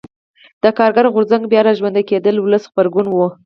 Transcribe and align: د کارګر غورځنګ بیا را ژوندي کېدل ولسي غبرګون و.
د 0.63 0.65
کارګر 0.77 1.05
غورځنګ 1.13 1.43
بیا 1.51 1.61
را 1.65 1.73
ژوندي 1.77 2.03
کېدل 2.09 2.35
ولسي 2.39 2.67
غبرګون 2.71 3.07
و. 3.09 3.17